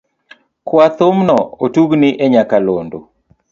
[0.67, 2.99] Kwa thumno otugni e nyaka londo.